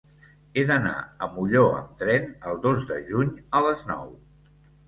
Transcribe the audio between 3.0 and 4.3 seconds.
juny a les nou.